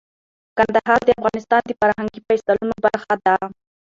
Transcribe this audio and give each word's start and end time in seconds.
کندهار 0.57 0.99
د 1.05 1.09
افغانستان 1.19 1.61
د 1.65 1.71
فرهنګي 1.79 2.19
فستیوالونو 2.25 2.75
برخه 2.85 3.13
ده. 3.25 3.35